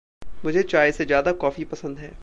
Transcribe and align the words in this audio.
मुझे 0.45 0.63
चाय 0.63 0.91
से 0.91 1.05
ज़्यादा 1.05 1.31
कॉफ़ी 1.31 1.63
पसंद 1.65 1.97
है। 1.97 2.11